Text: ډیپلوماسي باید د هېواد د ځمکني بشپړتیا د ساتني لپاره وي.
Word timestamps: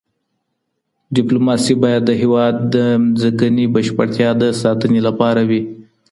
ډیپلوماسي 1.15 1.73
باید 1.83 2.01
د 2.05 2.11
هېواد 2.21 2.55
د 2.75 2.75
ځمکني 3.21 3.65
بشپړتیا 3.75 4.29
د 4.41 4.43
ساتني 4.61 4.99
لپاره 5.07 5.41
وي. 5.49 5.61